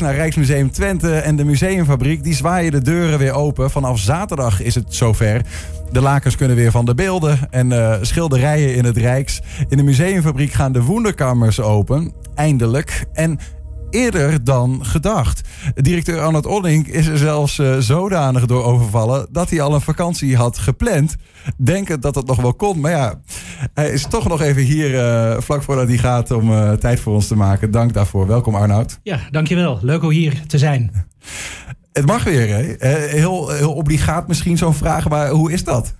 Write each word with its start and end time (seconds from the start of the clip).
Naar 0.00 0.14
Rijksmuseum 0.14 0.70
Twente 0.70 1.14
en 1.14 1.36
de 1.36 1.44
Museumfabriek. 1.44 2.22
Die 2.22 2.34
zwaaien 2.34 2.72
de 2.72 2.82
deuren 2.82 3.18
weer 3.18 3.32
open. 3.32 3.70
Vanaf 3.70 3.98
zaterdag 3.98 4.62
is 4.62 4.74
het 4.74 4.94
zover. 4.94 5.42
De 5.90 6.00
lakens 6.00 6.36
kunnen 6.36 6.56
weer 6.56 6.70
van 6.70 6.84
de 6.84 6.94
beelden 6.94 7.38
en 7.50 7.70
uh, 7.70 7.96
schilderijen 8.00 8.74
in 8.74 8.84
het 8.84 8.96
Rijks. 8.96 9.40
In 9.68 9.76
de 9.76 9.82
Museumfabriek 9.82 10.52
gaan 10.52 10.72
de 10.72 10.82
woenderkammers 10.82 11.60
open. 11.60 12.12
Eindelijk. 12.34 13.04
En 13.12 13.38
eerder 13.90 14.44
dan 14.44 14.84
gedacht. 14.84 15.40
Directeur 15.74 16.20
Arnold 16.20 16.46
Olling 16.46 16.88
is 16.88 17.06
er 17.06 17.18
zelfs 17.18 17.58
uh, 17.58 17.76
zodanig 17.78 18.46
door 18.46 18.64
overvallen 18.64 19.26
dat 19.30 19.50
hij 19.50 19.60
al 19.60 19.74
een 19.74 19.80
vakantie 19.80 20.36
had 20.36 20.58
gepland. 20.58 21.16
Denkend 21.56 22.02
dat 22.02 22.14
het 22.14 22.26
nog 22.26 22.40
wel 22.40 22.54
kon. 22.54 22.80
Maar 22.80 22.90
ja, 22.90 23.20
hij 23.74 23.90
is 23.90 24.06
toch 24.06 24.28
nog 24.28 24.40
even 24.40 24.62
hier 24.62 24.90
uh, 24.90 25.40
vlak 25.40 25.62
voordat 25.62 25.88
hij 25.88 25.98
gaat 25.98 26.30
om 26.30 26.50
uh, 26.50 26.72
tijd 26.72 27.00
voor 27.00 27.14
ons 27.14 27.26
te 27.26 27.36
maken. 27.36 27.70
Dank 27.70 27.92
daarvoor. 27.94 28.26
Welkom 28.26 28.54
Arnoud. 28.54 28.98
Ja, 29.02 29.20
dankjewel. 29.30 29.78
Leuk 29.82 30.02
om 30.02 30.10
hier 30.10 30.42
te 30.46 30.58
zijn. 30.58 31.06
Het 31.92 32.06
mag 32.06 32.24
weer, 32.24 32.48
hè? 32.48 32.88
Heel, 33.08 33.48
heel 33.48 33.72
obligaat 33.72 34.28
misschien 34.28 34.58
zo'n 34.58 34.74
vraag, 34.74 35.08
maar 35.08 35.28
hoe 35.28 35.52
is 35.52 35.64
dat? 35.64 35.94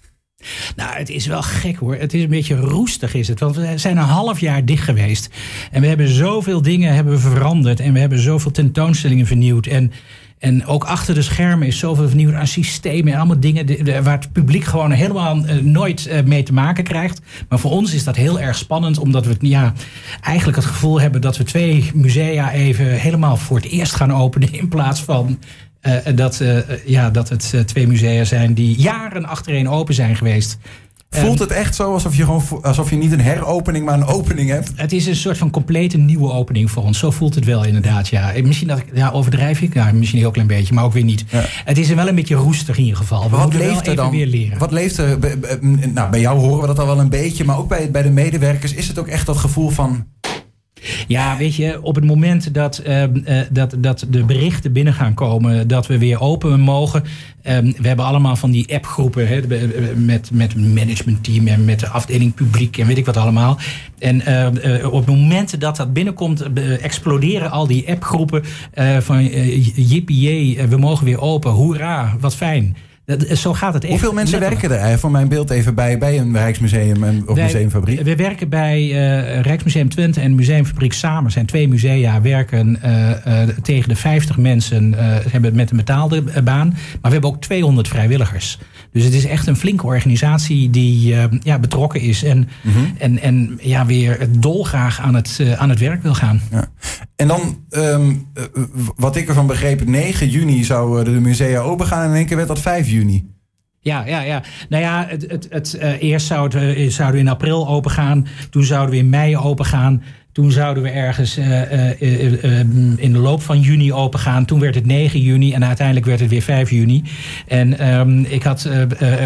Nou, 0.77 0.96
het 0.96 1.10
is 1.10 1.27
wel 1.27 1.42
gek 1.42 1.77
hoor. 1.77 1.95
Het 1.95 2.14
is 2.14 2.22
een 2.22 2.28
beetje 2.28 2.56
roestig 2.56 3.14
is 3.14 3.28
het. 3.28 3.41
Want 3.41 3.56
we 3.56 3.72
zijn 3.78 3.97
een 3.97 4.05
half 4.05 4.41
jaar 4.41 4.64
dicht 4.64 4.84
geweest. 4.84 5.28
En 5.70 5.80
we 5.80 5.86
hebben 5.86 6.08
zoveel 6.08 6.62
dingen 6.62 6.94
hebben 6.94 7.12
we 7.12 7.19
veranderd. 7.19 7.80
En 7.80 7.92
we 7.92 7.98
hebben 7.98 8.19
zoveel 8.19 8.50
tentoonstellingen 8.50 9.27
vernieuwd. 9.27 9.66
En, 9.66 9.92
en 10.42 10.66
ook 10.66 10.84
achter 10.84 11.14
de 11.14 11.23
schermen 11.23 11.66
is 11.66 11.78
zoveel 11.78 12.09
vernieuwd 12.09 12.34
aan 12.34 12.46
systemen. 12.46 13.12
En 13.12 13.19
allemaal 13.19 13.41
dingen 13.41 14.05
waar 14.05 14.19
het 14.19 14.33
publiek 14.33 14.64
gewoon 14.64 14.91
helemaal 14.91 15.37
uh, 15.37 15.55
nooit 15.55 16.06
uh, 16.06 16.23
mee 16.23 16.42
te 16.42 16.52
maken 16.52 16.84
krijgt. 16.84 17.20
Maar 17.48 17.59
voor 17.59 17.70
ons 17.70 17.95
is 17.95 18.05
dat 18.05 18.16
heel 18.16 18.41
erg 18.41 18.56
spannend. 18.56 18.98
Omdat 18.98 19.27
we 19.27 19.36
ja, 19.38 19.73
eigenlijk 20.20 20.56
het 20.56 20.66
gevoel 20.66 21.00
hebben 21.00 21.20
dat 21.20 21.36
we 21.36 21.45
twee 21.45 21.91
musea 21.95 22.52
even 22.52 22.86
helemaal 22.86 23.36
voor 23.36 23.56
het 23.56 23.66
eerst 23.66 23.95
gaan 23.95 24.12
openen. 24.12 24.52
In 24.52 24.69
plaats 24.69 25.00
van 25.02 25.38
uh, 25.83 25.97
dat, 26.14 26.42
ja, 26.86 27.11
dat 27.11 27.28
het 27.28 27.55
twee 27.66 27.86
musea 27.86 28.25
zijn 28.25 28.55
die 28.55 28.77
jaren 28.77 29.25
achtereen 29.25 29.69
open 29.69 29.94
zijn 29.94 30.16
geweest. 30.16 30.59
Voelt 31.20 31.38
het 31.38 31.50
echt 31.50 31.74
zo 31.74 31.92
alsof 31.92 32.16
je, 32.16 32.24
gewoon, 32.24 32.42
alsof 32.62 32.91
je 32.91 32.96
niet 32.96 33.12
een 33.12 33.20
heropening, 33.20 33.84
maar 33.84 33.94
een 33.94 34.05
opening 34.05 34.50
hebt? 34.50 34.72
Het 34.77 34.92
is 34.92 35.06
een 35.06 35.16
soort 35.16 35.38
van 35.38 35.50
complete 35.50 35.98
nieuwe 35.98 36.32
opening 36.32 36.70
voor 36.70 36.82
ons. 36.82 36.98
Zo 36.98 37.10
voelt 37.10 37.34
het 37.34 37.44
wel 37.44 37.64
inderdaad, 37.64 38.08
ja. 38.08 38.32
Misschien 38.42 38.69
dat, 38.69 38.82
ja, 38.94 39.10
overdrijf 39.10 39.60
ik, 39.60 39.74
ja, 39.74 39.92
misschien 39.92 40.19
heel 40.19 40.30
klein 40.30 40.48
beetje, 40.48 40.74
maar 40.74 40.84
ook 40.84 40.92
weer 40.92 41.04
niet. 41.04 41.24
Ja. 41.28 41.42
Het 41.64 41.78
is 41.78 41.88
wel 41.88 42.08
een 42.08 42.14
beetje 42.14 42.34
roestig 42.34 42.77
in 42.77 42.82
ieder 42.82 42.98
geval. 42.98 43.30
We 43.30 43.36
wat 43.36 43.54
leeft 43.54 43.86
er 43.86 43.96
dan? 43.96 44.10
Weer 44.10 44.27
leren. 44.27 44.58
Wat 44.58 44.72
leeft 44.72 44.98
er? 44.98 45.19
Nou, 45.94 46.10
bij 46.10 46.20
jou 46.20 46.38
horen 46.38 46.60
we 46.60 46.66
dat 46.66 46.78
al 46.78 46.86
wel 46.86 47.00
een 47.00 47.08
beetje, 47.08 47.44
maar 47.44 47.58
ook 47.58 47.69
bij, 47.69 47.91
bij 47.91 48.02
de 48.02 48.10
medewerkers 48.10 48.74
is 48.74 48.88
het 48.88 48.98
ook 48.98 49.08
echt 49.08 49.26
dat 49.26 49.36
gevoel 49.36 49.70
van 49.70 50.06
ja, 51.06 51.36
weet 51.36 51.55
je, 51.55 51.83
op 51.83 51.94
het 51.94 52.05
moment 52.05 52.55
dat, 52.55 52.83
uh, 52.86 53.02
dat, 53.50 53.75
dat 53.78 54.06
de 54.11 54.25
berichten 54.25 54.72
binnen 54.72 54.94
gaan 54.94 55.14
komen 55.14 55.69
dat 55.69 55.86
we 55.86 55.98
weer 55.98 56.20
open 56.20 56.61
mogen. 56.61 57.02
Uh, 57.02 57.58
we 57.58 57.88
hebben 57.88 58.05
allemaal 58.05 58.36
van 58.36 58.50
die 58.50 58.75
appgroepen 58.75 59.44
met, 59.97 60.30
met 60.33 60.56
managementteam 60.56 61.47
en 61.47 61.64
met 61.64 61.80
de 61.80 61.88
afdeling 61.88 62.34
publiek 62.34 62.78
en 62.78 62.86
weet 62.86 62.98
ik 62.98 63.06
wat 63.06 63.16
allemaal. 63.16 63.58
En 63.98 64.22
uh, 64.28 64.86
op 64.92 65.06
het 65.06 65.16
moment 65.16 65.60
dat 65.60 65.77
dat 65.77 65.92
binnenkomt, 65.92 66.42
exploderen 66.80 67.50
al 67.50 67.66
die 67.66 67.91
appgroepen 67.91 68.42
van 68.98 69.25
jippie, 69.75 70.62
we 70.69 70.77
mogen 70.77 71.05
weer 71.05 71.20
open, 71.20 71.50
hoera, 71.50 72.16
wat 72.20 72.34
fijn. 72.34 72.77
Dat, 73.05 73.39
zo 73.39 73.53
gaat 73.53 73.75
het 73.75 73.83
echt. 73.83 73.92
Hoeveel 73.92 74.12
mensen 74.12 74.41
werken 74.41 74.81
er 74.81 74.98
voor 74.98 75.11
mijn 75.11 75.28
beeld 75.28 75.50
even 75.50 75.75
bij, 75.75 75.98
bij 75.98 76.19
een 76.19 76.33
Rijksmuseum 76.33 77.05
en, 77.05 77.22
of 77.27 77.34
Wij, 77.34 77.44
Museumfabriek? 77.44 78.00
We 78.00 78.17
werken 78.17 78.48
bij 78.48 78.83
uh, 78.83 79.41
Rijksmuseum 79.41 79.89
Twente 79.89 80.20
en 80.20 80.34
Museumfabriek 80.34 80.92
samen. 80.92 81.31
zijn 81.31 81.47
twee 81.47 81.69
musea, 81.69 82.20
werken 82.20 82.78
uh, 82.84 83.09
uh, 83.09 83.48
tegen 83.62 83.89
de 83.89 83.97
50 83.97 84.36
mensen 84.36 84.94
hebben 85.31 85.55
met 85.55 85.70
een 85.70 85.77
betaalde 85.77 86.22
baan. 86.44 86.69
Maar 86.69 86.98
we 87.00 87.09
hebben 87.09 87.31
ook 87.31 87.41
200 87.41 87.89
vrijwilligers. 87.89 88.59
Dus 88.92 89.05
het 89.05 89.14
is 89.14 89.27
echt 89.27 89.47
een 89.47 89.56
flinke 89.56 89.87
organisatie 89.87 90.70
die 90.70 91.14
ja, 91.42 91.59
betrokken 91.59 92.00
is. 92.00 92.25
En, 92.25 92.49
mm 92.62 92.72
-hmm. 92.72 92.94
en, 92.99 93.19
en 93.19 93.59
ja, 93.62 93.87
weer 93.87 94.28
dolgraag 94.38 95.00
aan 95.00 95.15
het, 95.15 95.41
aan 95.56 95.69
het 95.69 95.78
werk 95.78 96.03
wil 96.03 96.15
gaan. 96.15 96.41
Ja. 96.50 96.69
En 97.22 97.28
dan, 97.28 97.59
um, 97.71 98.26
wat 98.97 99.16
ik 99.16 99.28
ervan 99.28 99.47
begreep, 99.47 99.87
9 99.87 100.28
juni 100.28 100.65
zouden 100.65 101.15
de 101.15 101.21
musea 101.21 101.60
open 101.60 101.87
gaan. 101.87 102.03
En 102.03 102.10
in 102.10 102.16
één 102.16 102.26
keer 102.26 102.37
werd 102.37 102.49
dat 102.49 102.60
5 102.60 102.88
juni. 102.88 103.01
Ja, 103.80 104.06
ja, 104.06 104.20
ja. 104.20 104.42
Nou 104.68 104.82
ja, 104.82 105.06
het, 105.08 105.30
het, 105.30 105.46
het, 105.50 105.76
uh, 105.80 106.02
eerst 106.02 106.26
zouden, 106.26 106.92
zouden 106.92 107.16
we 107.16 107.26
in 107.26 107.32
april 107.32 107.68
open 107.68 107.90
gaan. 107.90 108.26
Toen 108.50 108.64
zouden 108.64 108.90
we 108.90 108.96
in 108.96 109.08
mei 109.08 109.36
open 109.36 109.64
gaan. 109.64 110.02
Toen 110.32 110.53
zouden 110.53 110.82
we 110.82 110.88
ergens 110.88 111.38
uh, 111.38 111.72
uh, 111.72 112.00
uh, 112.00 112.59
in 112.97 113.12
de 113.12 113.19
loop 113.19 113.43
van 113.43 113.60
juni 113.60 113.93
open 113.93 114.20
gaan. 114.20 114.44
Toen 114.44 114.60
werd 114.60 114.75
het 114.75 114.87
9 114.87 115.20
juni 115.20 115.53
en 115.53 115.65
uiteindelijk 115.65 116.06
werd 116.06 116.20
het 116.20 116.28
weer 116.31 116.43
5 116.43 116.70
juni. 116.70 117.03
En 117.47 117.94
um, 117.94 118.25
ik 118.25 118.43
had 118.43 118.69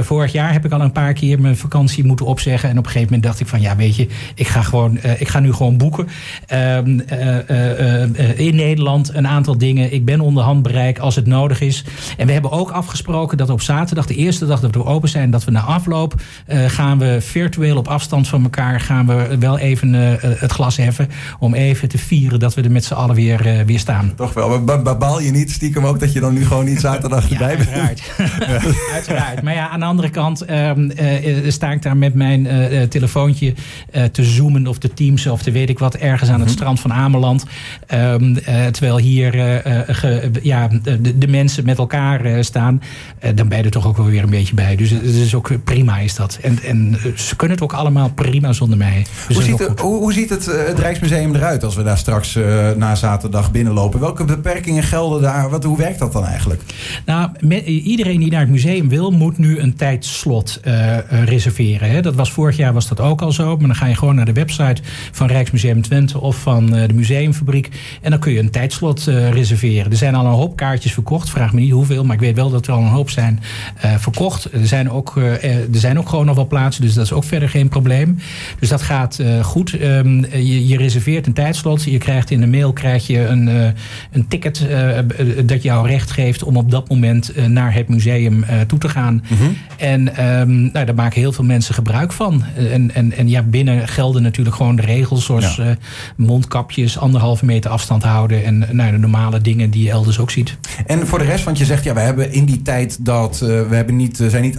vorig 0.01 0.33
jaar 0.33 0.53
heb 0.53 0.65
ik 0.65 0.73
al 0.73 0.81
een 0.81 0.93
paar 0.93 1.13
keer 1.13 1.41
mijn 1.41 1.57
vakantie 1.57 2.05
moeten 2.05 2.27
opzeggen. 2.27 2.71
En 2.71 2.79
op 2.79 2.85
een 2.85 2.91
gegeven 2.91 3.13
moment 3.13 3.23
dacht 3.23 3.41
ik 3.41 3.47
van 3.47 3.61
ja, 3.61 3.77
weet 3.77 3.97
je, 3.97 4.09
ik 4.35 4.47
ga, 4.47 4.63
gewoon, 4.63 4.99
ik 5.19 5.29
ga 5.29 5.41
nu 5.41 5.53
gewoon 5.53 5.77
boeken. 5.77 6.09
Um, 6.53 7.01
in 8.37 8.57
Nederland 8.57 9.15
een 9.15 9.29
aantal 9.29 9.59
dingen. 9.59 9.93
Ik 9.93 10.05
ben 10.05 10.21
onder 10.21 10.43
handbereik 10.43 10.99
als 10.99 11.15
het 11.15 11.27
nodig 11.27 11.61
is. 11.61 11.85
En 12.17 12.27
we 12.27 12.33
hebben 12.33 12.51
ook 12.51 12.71
afgesproken 12.71 13.37
dat 13.37 13.51
op 13.51 13.61
zaterdag, 13.61 14.07
de 14.07 14.15
eerste 14.15 14.47
dag 14.47 14.61
dat 14.61 14.75
we 14.75 14.85
open 14.85 15.09
zijn, 15.09 15.31
dat 15.31 15.45
we 15.45 15.51
na 15.51 15.61
afloop 15.61 16.15
gaan 16.49 16.99
we 16.99 17.17
virtueel 17.21 17.77
op 17.77 17.89
afstand 17.89 18.29
van 18.29 18.43
elkaar 18.43 18.81
gaan 18.81 19.07
we 19.07 19.37
wel 19.39 19.59
even 19.59 19.93
het 20.39 20.53
glas 20.53 20.77
heffen 20.77 20.96
om 21.39 21.55
even 21.55 21.89
te 21.89 21.99
vieren 21.99 22.39
dat 22.39 22.55
we 22.55 22.63
er 22.63 22.71
met 22.71 22.85
z'n 22.85 22.95
allen 22.95 23.15
weer, 23.15 23.47
uh, 23.47 23.61
weer 23.61 23.79
staan. 23.79 24.13
Toch 24.17 24.33
wel. 24.33 24.61
Maar 24.61 24.99
baal 24.99 25.21
je 25.21 25.31
niet 25.31 25.51
stiekem 25.51 25.87
ook 25.87 26.01
dat 26.01 26.13
je 26.13 26.21
dan 26.21 26.35
nu 26.35 26.47
gewoon 26.47 26.65
niet 26.65 26.81
zaterdag 26.81 27.31
erbij 27.31 27.57
bent? 27.57 27.69
Uiteraard. 27.69 28.03
uiteraard. 28.93 29.43
Maar 29.43 29.55
ja, 29.55 29.69
aan 29.69 29.81
de 29.81 29.87
andere 29.87 30.11
kant 30.11 30.51
um, 30.51 30.91
uh, 31.01 31.51
sta 31.51 31.73
ik 31.73 31.83
daar 31.83 31.97
met 31.97 32.15
mijn 32.15 32.49
telefoontje 32.89 33.55
te 34.13 34.25
zoomen 34.25 34.67
of 34.67 34.79
te 34.79 34.95
teamsen 34.95 35.33
of 35.33 35.43
te 35.43 35.51
weet 35.51 35.69
ik 35.69 35.79
wat 35.79 35.95
ergens 35.95 36.31
aan 36.31 36.41
het 36.41 36.49
mm-hmm. 36.49 36.57
strand 36.57 36.81
van 36.81 36.93
Ameland. 36.93 37.45
Um, 37.95 38.35
terwijl 38.71 38.99
hier 38.99 39.33
ge, 39.87 40.31
ja, 40.43 40.69
de, 40.83 41.19
de, 41.19 41.29
mensen 41.29 41.65
met 41.65 41.79
elkaar 41.79 42.45
staan. 42.45 42.83
dan 43.35 43.49
ben 43.49 43.59
je 43.59 43.65
er 43.65 43.71
toch 43.71 43.87
ook 43.87 43.97
wel 43.97 44.07
weer 44.07 44.23
een 44.23 44.31
beetje 44.31 44.55
bij. 44.55 44.77
Dus 44.77 44.91
het 44.91 45.05
is 45.05 45.35
ook 45.35 45.65
prima 45.65 45.99
is 45.99 46.15
dat. 46.15 46.39
En, 46.43 46.59
en 46.63 46.97
ze 47.15 47.37
kunnen 47.37 47.57
het 47.57 47.65
ook 47.65 47.73
allemaal 47.73 48.11
prima 48.11 48.53
zonder 48.53 48.79
mij. 48.79 49.07
Dus 49.27 49.37
hoe, 49.37 49.45
ziet 49.45 49.59
het, 49.59 49.81
hoe, 49.81 49.99
hoe 49.99 50.13
ziet 50.13 50.31
het, 50.31 50.47
het 50.47 50.79
Rijksmuseum 50.87 51.35
eruit 51.35 51.65
als 51.65 51.77
we 51.77 51.83
daar 51.83 51.99
straks 51.99 52.37
uh, 52.37 52.71
na 52.77 52.95
zaterdag 52.95 53.51
binnenlopen? 53.51 54.01
Welke 54.01 54.25
beperkingen 54.25 54.83
gelden 54.83 55.23
daar? 55.23 55.51
Wat, 55.51 55.65
hoe 55.65 55.77
werkt 55.77 55.99
dat 55.99 56.13
dan 56.13 56.25
eigenlijk? 56.25 56.63
Nou, 57.05 57.31
iedereen 57.65 58.19
die 58.19 58.31
naar 58.31 58.41
het 58.41 58.49
museum 58.49 58.89
wil, 58.89 59.11
moet 59.11 59.39
nu 59.39 59.59
een 59.59 59.75
tijdslot 59.75 60.61
uh, 60.65 60.97
reserveren. 61.25 61.91
Hè. 61.91 62.03
Dat 62.03 62.15
was 62.15 62.33
vorig 62.33 62.57
jaar 62.57 62.73
was 62.73 62.89
dat 62.89 63.01
ook 63.01 63.23
al 63.23 63.33
zo. 63.33 63.57
Maar 63.57 63.67
dan 63.67 63.77
ga 63.77 63.87
je 63.87 63.95
gewoon 63.95 64.15
naar 64.15 64.25
de 64.25 64.33
website 64.33 64.83
van 65.13 65.27
Rijksmuseum 65.27 65.83
Twente 65.83 66.21
of 66.21 66.37
van 66.37 66.67
de 66.67 66.95
Museumfabriek. 66.95 67.71
En 68.03 68.11
dan 68.11 68.21
kun 68.21 68.33
je 68.33 68.39
een 68.39 68.51
tijdslot 68.51 69.05
reserveren. 69.31 69.91
Er 69.91 69.97
zijn 69.97 70.15
al 70.15 70.27
een 70.27 70.33
hoop 70.33 70.57
kaartjes 70.57 70.93
verkocht. 70.93 71.31
Vraag 71.31 71.53
me 71.53 71.61
niet 71.61 71.73
hoeveel, 71.73 72.05
maar 72.05 72.15
ik 72.15 72.21
weet 72.21 72.37
wel 72.37 72.51
dat 72.51 72.67
er 72.67 72.73
al 72.73 72.83
een 72.83 72.89
hoop 72.89 73.11
zijn 73.11 73.41
verkocht. 73.99 74.53
Er 74.53 74.67
zijn, 74.67 74.91
ook, 74.91 75.17
er 75.17 75.67
zijn 75.71 75.99
ook 75.99 76.09
gewoon 76.09 76.27
nog 76.27 76.37
wel 76.37 76.47
plaatsen, 76.47 76.83
dus 76.83 76.95
dat 76.95 77.05
is 77.05 77.13
ook 77.13 77.25
verder 77.25 77.49
geen 77.49 77.69
probleem. 77.69 78.19
Dus 78.59 78.69
dat 78.69 78.83
gaat 78.83 79.23
goed. 79.43 79.83
Um, 79.83 80.25
je, 80.33 80.76
je 80.77 80.83
reserveert 80.83 81.27
een 81.27 81.33
tijdslot. 81.33 81.83
Je 81.83 81.99
krijgt 81.99 82.31
in 82.31 82.41
de 82.41 82.47
mail 82.47 82.73
krijg 82.73 83.07
je 83.07 83.27
een, 83.27 83.49
uh, 83.49 83.67
een 84.13 84.29
ticket 84.29 84.67
uh, 84.71 84.99
dat 85.45 85.63
jou 85.63 85.89
recht 85.89 86.11
geeft 86.11 86.43
om 86.43 86.57
op 86.57 86.71
dat 86.71 86.89
moment 86.89 87.49
naar 87.49 87.75
het 87.75 87.89
museum 87.89 88.45
toe 88.67 88.79
te 88.79 88.89
gaan. 88.89 89.25
Mm 89.29 89.37
-hmm. 89.37 89.57
En 89.77 90.31
um, 90.41 90.71
nou, 90.73 90.87
daar 90.87 90.95
maken 90.95 91.21
heel 91.21 91.33
veel 91.33 91.45
mensen 91.45 91.75
gebruik 91.75 92.13
van. 92.13 92.45
En, 92.73 92.95
en, 92.95 93.13
en 93.13 93.29
ja, 93.29 93.43
binnen 93.43 93.89
gelden 93.89 94.23
natuurlijk 94.23 94.57
gewoon 94.57 94.77
de 94.77 94.83
regels 94.83 95.25
zoals 95.25 95.57
ja. 95.57 95.77
mondkapjes, 96.17 96.99
anderhalve 96.99 97.45
meter 97.45 97.71
afstand 97.71 98.03
houden 98.03 98.45
en 98.45 98.69
nou, 98.71 98.91
de 98.91 98.99
normale 98.99 99.41
dingen 99.41 99.71
die 99.71 99.85
je 99.85 99.91
elders 99.91 100.19
ook 100.19 100.31
ziet. 100.31 100.57
En 100.87 101.07
voor 101.07 101.19
de 101.19 101.25
rest, 101.25 101.45
want 101.45 101.59
je 101.59 101.65
zegt 101.65 101.85
ja, 101.85 101.95
we 101.95 102.01
hebben 102.01 102.33
in 102.33 102.45
die 102.45 102.63
tijd 102.63 103.05
dat 103.05 103.39
we 103.39 103.75
hebben 103.75 103.97
niet, 103.97 104.23
zijn 104.29 104.43
niet 104.43 104.59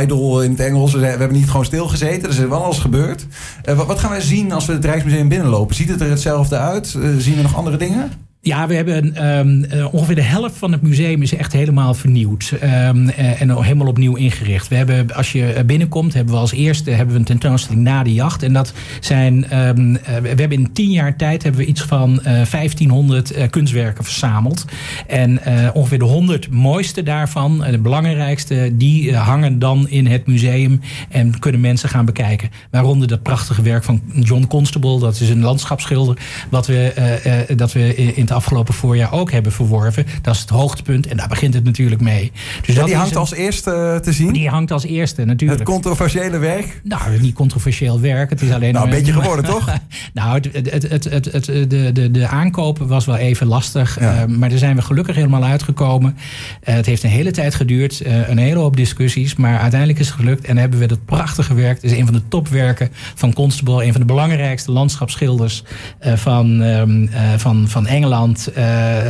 idle 0.00 0.44
in 0.44 0.50
het 0.50 0.60
Engels, 0.60 0.92
we 0.92 1.06
hebben 1.06 1.32
niet 1.32 1.50
gewoon 1.50 1.64
stilgezeten. 1.64 2.22
Er 2.22 2.28
is 2.28 2.38
wel 2.38 2.64
alles 2.64 2.78
gebeurd. 2.78 3.26
wat, 3.64 3.86
wat 3.86 3.98
gaan 3.98 4.10
wij 4.10 4.20
zien 4.20 4.52
als 4.52 4.66
we 4.66 4.72
het 4.72 4.84
Rijksmuseum 4.84 5.28
Ziet 5.74 5.88
het 5.88 6.00
er 6.00 6.10
hetzelfde 6.10 6.56
uit? 6.56 6.94
Uh, 6.96 7.16
zien 7.18 7.36
we 7.36 7.42
nog 7.42 7.56
andere 7.56 7.76
dingen? 7.76 8.10
Ja, 8.44 8.66
we 8.66 8.74
hebben 8.74 9.28
um, 9.28 9.64
uh, 9.74 9.94
ongeveer 9.94 10.14
de 10.14 10.22
helft 10.22 10.56
van 10.56 10.72
het 10.72 10.82
museum 10.82 11.22
is 11.22 11.34
echt 11.34 11.52
helemaal 11.52 11.94
vernieuwd. 11.94 12.52
Um, 12.62 13.08
uh, 13.08 13.40
en 13.40 13.62
helemaal 13.62 13.86
opnieuw 13.86 14.14
ingericht. 14.14 14.68
We 14.68 14.74
hebben, 14.74 15.14
als 15.14 15.32
je 15.32 15.62
binnenkomt, 15.66 16.14
hebben 16.14 16.34
we 16.34 16.40
als 16.40 16.52
eerste 16.52 16.90
hebben 16.90 17.14
we 17.14 17.20
een 17.20 17.26
tentoonstelling 17.26 17.82
na 17.82 18.02
de 18.02 18.12
jacht. 18.12 18.42
En 18.42 18.52
dat 18.52 18.72
zijn, 19.00 19.58
um, 19.58 19.90
uh, 19.90 20.00
we 20.22 20.28
hebben 20.28 20.52
in 20.52 20.72
tien 20.72 20.90
jaar 20.90 21.16
tijd 21.16 21.42
hebben 21.42 21.60
we 21.60 21.66
iets 21.66 21.82
van 21.82 22.20
1500 22.22 23.50
kunstwerken 23.50 24.04
verzameld. 24.04 24.64
En 25.06 25.40
ongeveer 25.72 25.98
de 25.98 26.04
100 26.04 26.50
mooiste 26.50 27.02
daarvan, 27.02 27.64
de 27.70 27.78
belangrijkste, 27.78 28.70
die 28.72 29.16
hangen 29.16 29.58
dan 29.58 29.88
in 29.88 30.06
het 30.06 30.26
museum 30.26 30.80
en 31.08 31.38
kunnen 31.38 31.60
mensen 31.60 31.88
gaan 31.88 32.04
bekijken. 32.04 32.50
Waaronder 32.70 33.08
dat 33.08 33.22
prachtige 33.22 33.62
werk 33.62 33.84
van 33.84 34.02
John 34.20 34.46
Constable, 34.46 34.98
dat 34.98 35.20
is 35.20 35.30
een 35.30 35.42
landschapsschilder, 35.42 36.18
wat 36.50 36.66
we, 36.66 37.50
dat 37.56 37.72
we 37.72 37.94
in 37.94 38.26
afgelopen 38.32 38.74
voorjaar 38.74 39.12
ook 39.12 39.30
hebben 39.30 39.52
verworven. 39.52 40.06
Dat 40.22 40.34
is 40.34 40.40
het 40.40 40.50
hoogtepunt 40.50 41.06
en 41.06 41.16
daar 41.16 41.28
begint 41.28 41.54
het 41.54 41.64
natuurlijk 41.64 42.00
mee. 42.00 42.32
Dus 42.66 42.74
dat 42.74 42.86
die 42.86 42.94
hangt 42.94 43.16
als 43.16 43.32
eerste 43.32 44.00
te 44.02 44.12
zien? 44.12 44.32
Die 44.32 44.48
hangt 44.48 44.70
als 44.70 44.84
eerste 44.84 45.24
natuurlijk. 45.24 45.60
Het 45.60 45.68
controversiële 45.68 46.38
werk? 46.38 46.80
Nou, 46.84 47.20
niet 47.20 47.34
controversieel 47.34 48.00
werk. 48.00 48.30
Het 48.30 48.42
is 48.42 48.52
alleen 48.52 48.72
nou, 48.72 48.84
een 48.84 48.90
beetje 48.90 49.12
geworden, 49.12 49.44
toch? 49.44 49.66
nou, 50.14 50.40
het, 50.52 50.70
het, 50.70 51.04
het, 51.04 51.24
het, 51.32 51.44
de, 51.44 51.90
de, 51.92 52.10
de 52.10 52.28
aankoop 52.28 52.78
was 52.78 53.04
wel 53.04 53.16
even 53.16 53.46
lastig. 53.46 54.00
Ja. 54.00 54.26
maar 54.26 54.48
daar 54.48 54.58
zijn 54.58 54.76
we 54.76 54.82
gelukkig 54.82 55.14
helemaal 55.16 55.44
uitgekomen. 55.44 56.16
het 56.60 56.86
heeft 56.86 57.02
een 57.02 57.10
hele 57.10 57.30
tijd 57.30 57.54
geduurd. 57.54 58.02
een 58.04 58.38
hele 58.38 58.58
hoop 58.58 58.76
discussies. 58.76 59.36
Maar 59.36 59.58
uiteindelijk 59.58 59.98
is 60.00 60.06
het 60.06 60.16
gelukt. 60.16 60.44
En 60.44 60.56
hebben 60.56 60.78
we 60.78 60.86
dat 60.86 61.04
prachtige 61.04 61.54
werk. 61.54 61.74
Het 61.82 61.90
is 61.90 61.98
een 61.98 62.04
van 62.04 62.14
de 62.14 62.28
topwerken 62.28 62.88
van 63.14 63.32
Constable. 63.32 63.84
Een 63.84 63.92
van 63.92 64.00
de 64.00 64.06
belangrijkste 64.06 64.72
landschapsschilders 64.72 65.62
van, 66.00 66.60
um, 66.60 67.10
van, 67.36 67.68
van 67.68 67.86
Engeland. 67.86 68.21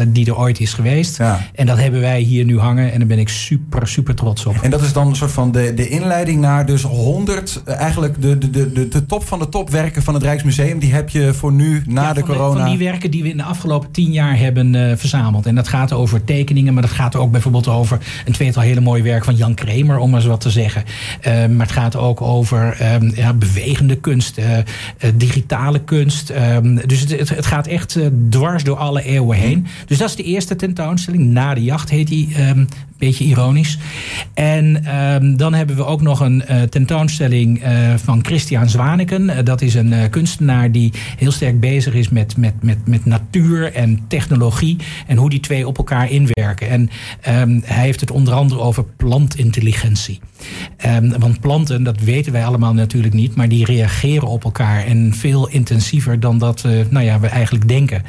Die 0.09 0.27
er 0.27 0.39
ooit 0.39 0.61
is 0.61 0.75
geweest. 0.75 1.19
Ja. 1.19 1.41
En 1.55 1.67
dat 1.67 1.79
hebben 1.79 2.01
wij 2.01 2.21
hier 2.21 2.45
nu 2.45 2.59
hangen. 2.59 2.93
En 2.93 2.99
daar 2.99 3.09
ben 3.09 3.19
ik 3.19 3.29
super, 3.29 3.87
super 3.89 4.15
trots 4.15 4.47
op. 4.47 4.57
En 4.63 4.71
dat 4.71 4.83
is 4.83 4.93
dan 4.93 5.07
een 5.07 5.17
soort 5.17 5.31
van 5.31 5.53
de, 5.53 5.75
de 5.75 5.89
inleiding 5.89 6.41
naar 6.41 6.67
dus 6.67 6.83
100, 6.83 7.63
eigenlijk 7.65 8.23
de, 8.23 8.39
de, 8.39 8.73
de, 8.73 8.89
de 8.89 9.07
top 9.07 9.27
van 9.27 9.39
de 9.39 9.49
topwerken 9.49 10.03
van 10.03 10.15
het 10.15 10.23
Rijksmuseum. 10.23 10.79
Die 10.79 10.93
heb 10.93 11.09
je 11.09 11.35
voor 11.35 11.53
nu, 11.53 11.83
na 11.87 12.13
de 12.13 12.23
corona. 12.23 12.61
van 12.61 12.69
die 12.69 12.79
werken 12.89 13.11
die 13.11 13.23
we 13.23 13.29
in 13.29 13.37
de 13.37 13.43
afgelopen 13.43 13.91
tien 13.91 14.13
jaar 14.13 14.39
hebben 14.39 14.75
uh, 14.75 14.93
verzameld. 14.97 15.47
En 15.47 15.55
dat 15.55 15.69
gaat 15.69 15.93
over 15.93 16.25
tekeningen, 16.25 16.73
maar 16.73 16.83
dat 16.83 16.91
gaat 16.91 17.17
ook 17.17 17.31
bijvoorbeeld 17.31 17.69
over 17.69 17.99
een 18.25 18.33
tweetal 18.33 18.63
hele 18.63 18.81
mooie 18.81 19.03
werken 19.03 19.25
van 19.25 19.37
Jan 19.37 19.55
Kremer, 19.55 19.99
om 19.99 20.11
maar 20.11 20.21
eens 20.21 20.29
wat 20.29 20.41
te 20.41 20.51
zeggen. 20.51 20.85
Uh, 21.27 21.47
maar 21.47 21.67
het 21.67 21.75
gaat 21.75 21.97
ook 21.97 22.21
over 22.21 22.93
um, 22.95 23.13
ja, 23.15 23.33
bewegende 23.33 23.97
kunst, 23.97 24.41
digitale 25.15 25.81
kunst. 25.81 26.31
Um, 26.31 26.87
dus 26.87 27.01
het, 27.01 27.19
het, 27.19 27.29
het, 27.29 27.47
gaat 27.47 27.67
echt 27.67 27.99
dwars 28.29 28.65
door 28.65 28.77
alle 28.77 29.02
eeuwen 29.03 29.39
heen. 29.39 29.67
Dus 29.87 29.99
dat 29.99 30.09
is 30.09 30.17
de 30.17 30.23
eerste 30.23 30.57
tentoonstelling. 30.57 31.25
Na 31.25 31.55
de 31.55 31.63
jacht 31.63 31.91
heet 31.91 32.09
die, 32.09 32.29
um, 32.49 32.69
beetje 33.03 33.25
ironisch. 33.25 33.79
En 34.35 34.97
um, 34.97 35.37
dan 35.37 35.55
hebben 35.55 35.77
we 35.77 35.85
ook 35.85 36.03
nog 36.03 36.21
een 36.21 36.43
uh, 36.51 36.63
tentoonstelling 36.63 37.65
uh, 37.65 37.95
van 37.97 38.25
Christian 38.25 38.69
Zwaneken. 38.69 39.23
Uh, 39.23 39.37
dat 39.45 39.63
is 39.63 39.75
een 39.75 40.11
kunstenaar 40.11 40.73
die 40.73 40.93
heel 41.17 41.33
sterk 41.33 41.61
bezig 41.61 41.95
is 41.95 42.09
met, 42.09 42.37
met, 42.37 42.55
met, 42.63 42.87
met 42.87 43.05
natuur 43.05 43.73
en 43.73 44.01
technologie. 44.09 44.77
En 45.07 45.17
hoe 45.17 45.31
die 45.31 45.41
twee 45.41 45.67
op 45.67 45.79
elkaar 45.79 46.11
inwerken. 46.11 46.69
En 46.69 46.91
um, 47.41 47.63
hij 47.65 47.85
heeft 47.85 48.01
het 48.01 48.11
onder 48.11 48.35
andere 48.35 48.61
over 48.61 48.85
plantintelligentie. 48.85 50.21
Want 51.19 51.41
planten, 51.41 51.83
dat 51.83 52.01
weten 52.01 52.33
wij 52.33 52.45
allemaal 52.45 52.75
natuurlijk 52.75 53.15
niet, 53.15 53.35
maar 53.35 53.49
die 53.49 53.65
reageren 53.65 54.29
op 54.29 54.45
elkaar 54.45 54.85
en 54.85 55.15
veel 55.15 55.49
intensiever 55.49 56.21
dan 56.21 56.39
dat 56.39 56.67
nou 56.91 57.05
ja, 57.05 57.21
we 57.21 57.27
eigenlijk 57.27 57.69
denken. 57.69 58.03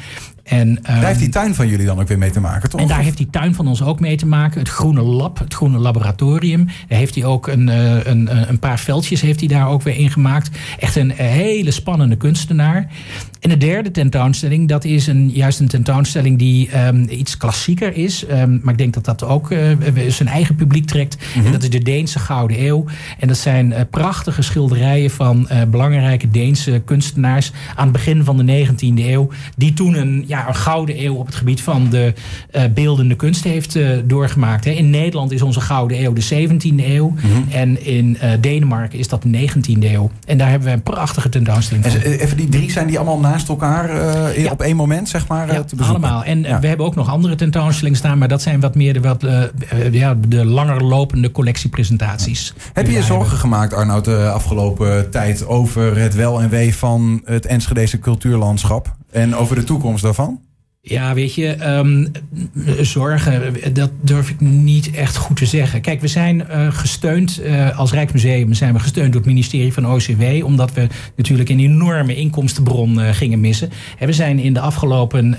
En, 0.44 0.78
daar 0.82 1.04
heeft 1.04 1.18
die 1.18 1.28
tuin 1.28 1.54
van 1.54 1.68
jullie 1.68 1.86
dan 1.86 2.00
ook 2.00 2.08
weer 2.08 2.18
mee 2.18 2.30
te 2.30 2.40
maken, 2.40 2.70
toch? 2.70 2.80
En 2.80 2.86
daar 2.86 3.02
heeft 3.02 3.16
die 3.16 3.30
tuin 3.30 3.54
van 3.54 3.68
ons 3.68 3.82
ook 3.82 4.00
mee 4.00 4.16
te 4.16 4.26
maken. 4.26 4.58
Het 4.58 4.68
groene 4.68 5.02
lab, 5.02 5.38
het 5.38 5.54
groene 5.54 5.78
laboratorium. 5.78 6.66
Daar 6.88 6.98
heeft 6.98 7.14
hij 7.14 7.24
ook 7.24 7.46
een, 7.46 7.68
een, 8.10 8.48
een 8.48 8.58
paar 8.58 8.78
veldjes 8.78 9.20
heeft 9.20 9.40
hij 9.40 9.48
daar 9.48 9.68
ook 9.68 9.82
weer 9.82 9.96
in 9.96 10.10
gemaakt. 10.10 10.58
Echt 10.78 10.96
een 10.96 11.10
hele 11.10 11.70
spannende 11.70 12.16
kunstenaar. 12.16 12.88
En 13.40 13.50
de 13.50 13.56
derde 13.56 13.90
tentoonstelling, 13.90 14.68
dat 14.68 14.84
is 14.84 15.06
een, 15.06 15.30
juist 15.30 15.60
een 15.60 15.68
tentoonstelling 15.68 16.38
die 16.38 16.86
um, 16.86 17.06
iets 17.08 17.36
klassieker 17.36 17.96
is. 17.96 18.24
Um, 18.30 18.60
maar 18.62 18.72
ik 18.72 18.78
denk 18.78 18.94
dat 18.94 19.04
dat 19.04 19.24
ook 19.24 19.50
uh, 19.50 19.68
zijn 20.08 20.28
eigen 20.28 20.54
publiek 20.54 20.86
trekt. 20.86 21.16
Mm 21.16 21.26
-hmm. 21.32 21.46
En 21.46 21.52
dat 21.52 21.62
is 21.62 21.70
de 21.70 21.78
Deense 21.78 22.18
Gouden 22.18 22.66
Eeuw. 22.66 22.84
En 23.18 23.28
dat 23.28 23.36
zijn 23.36 23.70
uh, 23.70 23.80
prachtige 23.90 24.42
schilderijen 24.42 25.10
van 25.10 25.48
uh, 25.52 25.62
belangrijke 25.62 26.30
Deense 26.30 26.82
kunstenaars 26.84 27.52
aan 27.74 27.84
het 27.84 27.92
begin 27.92 28.24
van 28.24 28.46
de 28.46 28.66
19e 28.66 28.98
eeuw. 28.98 29.28
Die 29.56 29.72
toen 29.72 29.94
een, 29.94 30.24
ja, 30.34 30.48
een 30.48 30.54
gouden 30.54 31.04
eeuw 31.04 31.14
op 31.14 31.26
het 31.26 31.34
gebied 31.34 31.60
van 31.60 31.88
de 31.90 32.12
beeldende 32.74 33.14
kunst 33.14 33.44
heeft 33.44 33.78
doorgemaakt. 34.04 34.64
Hè. 34.64 34.70
In 34.70 34.90
Nederland 34.90 35.32
is 35.32 35.42
onze 35.42 35.60
Gouden 35.60 36.04
Eeuw 36.04 36.12
de 36.12 36.48
17e 36.48 36.84
eeuw. 36.84 37.08
Mm 37.08 37.16
-hmm. 37.18 37.46
En 37.50 37.84
in 37.84 38.18
Denemarken 38.40 38.98
is 38.98 39.08
dat 39.08 39.22
de 39.22 39.48
19e 39.48 39.84
eeuw. 39.84 40.10
En 40.26 40.38
daar 40.38 40.48
hebben 40.48 40.68
we 40.68 40.74
een 40.74 40.82
prachtige 40.82 41.28
tentoonstelling 41.28 41.84
van. 41.84 42.00
En 42.00 42.18
even 42.18 42.36
die 42.36 42.48
drie, 42.48 42.70
zijn 42.70 42.86
die 42.86 42.96
allemaal 42.96 43.18
naast 43.18 43.48
elkaar 43.48 43.88
ja. 44.40 44.50
op 44.50 44.62
één 44.62 44.76
moment, 44.76 45.08
zeg 45.08 45.28
maar, 45.28 45.52
ja, 45.52 45.64
te 45.64 45.76
bezoeken. 45.76 46.04
allemaal. 46.04 46.24
En 46.24 46.42
we 46.60 46.66
hebben 46.66 46.86
ook 46.86 46.94
nog 46.94 47.08
andere 47.08 47.34
tentoonstellingen 47.34 47.98
staan, 47.98 48.18
maar 48.18 48.28
dat 48.28 48.42
zijn 48.42 48.60
wat 48.60 48.74
meer 48.74 48.92
de, 48.92 49.00
wat, 49.00 49.26
ja, 49.90 50.16
de 50.28 50.44
langer 50.44 50.84
lopende 50.84 51.30
collectiepresentaties. 51.30 52.54
Heb 52.72 52.86
je 52.86 52.92
je 52.92 53.02
zorgen 53.02 53.18
hebben. 53.18 53.38
gemaakt, 53.38 53.74
Arnoud, 53.74 54.04
de 54.04 54.28
afgelopen 54.28 55.10
tijd 55.10 55.46
over 55.46 55.96
het 55.96 56.14
wel 56.14 56.42
en 56.42 56.48
wee 56.48 56.76
van 56.76 57.22
het 57.24 57.46
Enschedese 57.46 57.98
cultuurlandschap 57.98 58.96
en 59.14 59.34
over 59.34 59.56
de 59.56 59.64
toekomst 59.64 60.02
daarvan? 60.02 60.40
Ja, 60.86 61.14
weet 61.14 61.34
je, 61.34 61.66
um, 61.66 62.10
zorgen, 62.80 63.54
dat 63.74 63.90
durf 64.00 64.30
ik 64.30 64.40
niet 64.40 64.90
echt 64.90 65.16
goed 65.16 65.36
te 65.36 65.46
zeggen. 65.46 65.80
Kijk, 65.80 66.00
we 66.00 66.08
zijn 66.08 66.46
uh, 66.50 66.72
gesteund 66.72 67.40
uh, 67.42 67.78
als 67.78 67.92
Rijksmuseum, 67.92 68.54
zijn 68.54 68.72
we 68.72 68.78
gesteund 68.78 69.12
door 69.12 69.20
het 69.20 69.30
ministerie 69.30 69.72
van 69.72 69.86
OCW, 69.86 70.44
omdat 70.44 70.72
we 70.72 70.86
natuurlijk 71.16 71.48
een 71.48 71.60
enorme 71.60 72.14
inkomstenbron 72.14 72.98
uh, 72.98 73.08
gingen 73.10 73.40
missen. 73.40 73.70
En 73.98 74.06
we 74.06 74.12
zijn 74.12 74.38
in 74.38 74.52
de 74.54 74.60
afgelopen 74.60 75.36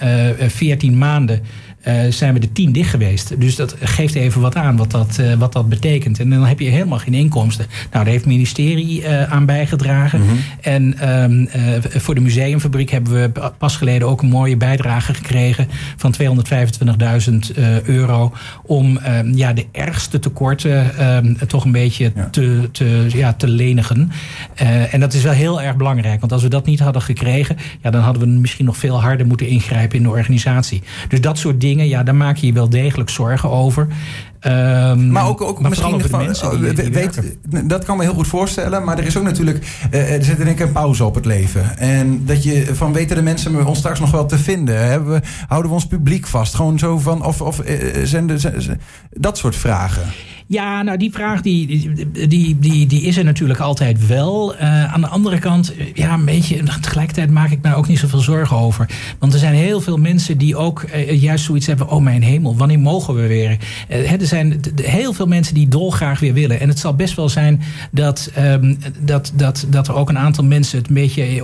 veertien 0.50 0.98
maanden 0.98 1.42
uh, 1.88 2.12
zijn 2.12 2.34
we 2.34 2.40
de 2.40 2.52
tien 2.52 2.72
dicht 2.72 2.90
geweest. 2.90 3.42
Dus 3.42 3.56
dat 3.56 3.76
geeft 3.80 4.16
even 4.16 4.42
wat 4.42 4.56
aan 4.56 4.78
wat 4.78 4.92
dat, 4.92 5.18
uh, 5.20 5.34
wat 5.34 5.54
dat 5.54 5.70
betekent. 5.70 6.20
En 6.20 6.30
dan 6.30 6.46
heb 6.46 6.60
je 6.60 6.70
helemaal 6.70 7.00
geen 7.00 7.14
inkomsten. 7.14 7.66
Nou, 7.68 7.90
daar 7.92 8.06
heeft 8.06 8.24
het 8.24 8.34
ministerie 8.34 9.02
uh, 9.02 9.32
aan 9.32 9.46
bijgedragen. 9.46 10.22
Mm 10.22 10.28
-hmm. 10.28 10.38
En 10.62 11.10
um, 11.10 11.50
voor 11.82 12.16
de 12.16 12.22
museumfabriek 12.22 12.90
hebben 12.90 13.14
we 13.14 13.52
pas 13.58 13.78
geleden 13.78 14.08
ook 14.08 14.22
een 14.22 14.30
mooie 14.30 14.58
bijdrage 14.58 15.14
gekregen 15.14 15.68
van 15.96 16.16
225.000 16.22 17.56
euro. 17.84 18.34
Om 18.64 19.00
um, 19.08 19.36
ja, 19.36 19.54
de 19.54 19.66
ergste 19.72 20.20
tekorten 20.20 21.08
um, 21.16 21.38
toch 21.48 21.66
een 21.66 21.72
beetje 21.72 22.12
ja. 22.16 22.30
te, 22.30 22.70
te, 22.72 23.06
ja, 23.10 23.34
te 23.34 23.48
lenigen. 23.48 24.12
en 24.92 25.00
dat 25.00 25.14
is 25.14 25.24
wel 25.24 25.34
heel 25.34 25.62
erg 25.62 25.76
belangrijk. 25.76 26.20
Want 26.20 26.32
als 26.32 26.44
we 26.44 26.50
dat 26.50 26.66
niet 26.66 26.80
hadden 26.80 27.02
gekregen, 27.02 27.58
ja, 27.82 27.90
dan 27.90 28.02
hadden 28.02 28.22
we 28.22 28.28
misschien 28.28 28.66
nog 28.66 28.78
veel 28.78 29.02
harder 29.02 29.28
moeten 29.28 29.48
ingrijpen 29.48 29.98
in 29.98 30.04
de 30.04 30.10
organisatie. 30.10 30.82
Dus 31.08 31.22
dat 31.22 31.38
soort 31.38 31.62
dingen 31.62 31.75
ja, 31.84 32.04
daar 32.04 32.16
maak 32.16 32.38
je 32.38 32.48
je 32.48 32.54
wel 32.54 32.70
degelijk 32.70 33.10
zorgen 33.10 33.50
over. 33.50 33.88
Um, 34.48 35.12
maar 35.12 35.28
ook, 35.28 35.42
ook 35.42 35.60
maar 35.60 35.70
misschien 35.70 36.02
van, 36.02 36.26
mensen 36.26 36.62
die, 36.62 36.74
die 36.74 36.92
weet, 36.92 37.38
dat 37.70 37.86
kan 37.86 37.98
me 37.98 38.04
heel 38.04 38.14
goed 38.14 38.28
voorstellen. 38.28 38.84
Maar 38.84 38.98
er 38.98 39.06
is 39.06 39.18
ook 39.18 39.24
natuurlijk, 39.24 39.88
uh, 39.92 40.14
er 40.14 40.24
zit 40.24 40.38
denk 40.38 40.50
ik 40.50 40.60
een 40.60 40.72
pauze 40.72 41.06
op 41.06 41.16
het 41.16 41.26
leven. 41.26 41.78
En 41.78 42.26
dat 42.26 42.44
je 42.44 42.76
van 42.76 42.94
weten 42.94 43.16
de 43.16 43.22
mensen 43.22 43.66
ons 43.66 43.78
straks 43.78 44.00
nog 44.00 44.12
wel 44.12 44.26
te 44.26 44.38
vinden? 44.38 44.88
Hebben 44.88 45.14
we, 45.14 45.22
houden 45.48 45.70
we 45.70 45.76
ons 45.78 45.88
publiek 45.88 46.28
vast? 46.28 46.56
Gewoon 46.56 46.80
zo 46.80 46.98
van, 46.98 47.26
of, 47.26 47.42
of 47.42 47.62
zijn 48.04 48.28
de, 48.28 48.38
zijn, 48.38 48.82
dat 49.12 49.38
soort 49.38 49.56
vragen. 49.56 50.04
Ja, 50.48 50.82
nou 50.82 50.98
die 50.98 51.12
vraag 51.12 51.42
die, 51.42 51.92
die, 52.28 52.60
die, 52.60 52.88
die 52.88 53.02
is 53.02 53.18
er 53.18 53.24
natuurlijk 53.24 53.60
altijd 53.60 54.08
wel. 54.08 54.56
Uh, 54.56 54.94
aan 54.94 55.02
de 55.02 55.08
andere 55.08 55.40
kant, 55.40 55.74
ja, 55.94 56.14
een 56.14 56.26
beetje, 56.26 56.64
tegelijkertijd 56.82 57.30
maak 57.30 57.52
ik 57.52 57.64
daar 57.64 57.76
ook 57.76 57.88
niet 57.88 58.00
zoveel 58.00 58.20
zorgen 58.20 58.58
over. 58.58 58.90
Want 59.20 59.34
er 59.34 59.40
zijn 59.40 59.54
heel 59.54 59.82
veel 59.82 59.98
mensen 59.98 60.38
die 60.38 60.56
ook 60.56 60.86
uh, 60.96 61.22
juist 61.22 61.46
zoiets 61.46 61.66
hebben. 61.66 61.90
Oh 61.90 62.04
mijn 62.04 62.24
hemel, 62.24 62.58
wanneer 62.58 62.80
mogen 62.80 63.16
we 63.16 63.28
weer? 63.28 63.58
Er 63.88 64.28
zijn 64.28 64.62
heel 64.82 65.14
veel 65.14 65.28
mensen 65.28 65.54
die 65.54 65.68
dolgraag 65.68 66.20
weer 66.20 66.34
willen. 66.34 66.60
En 66.60 66.70
het 66.70 66.80
zal 66.80 66.94
best 66.94 67.16
wel 67.16 67.30
zijn 67.30 67.62
dat, 67.92 68.32
um, 68.40 68.78
dat, 69.00 69.32
dat, 69.36 69.66
dat 69.70 69.88
er 69.88 69.96
ook 69.96 70.10
een 70.10 70.18
aantal 70.18 70.44
mensen 70.44 70.78
het 70.78 70.88
een 70.88 70.94
beetje 70.94 71.44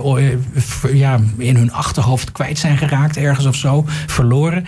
ja, 0.92 1.20
in 1.38 1.56
hun 1.56 1.72
achterhoofd 1.72 2.32
kwijt 2.32 2.58
zijn 2.58 2.78
geraakt, 2.78 3.16
ergens 3.16 3.46
of 3.46 3.56
zo, 3.56 3.84
verloren. 4.06 4.64